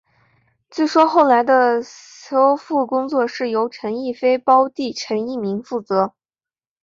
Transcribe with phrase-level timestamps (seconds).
[0.71, 6.15] 据说后来的修复工作是由陈逸飞胞弟陈逸鸣负责。